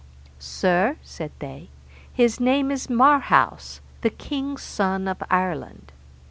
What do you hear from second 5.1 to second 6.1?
Ireland.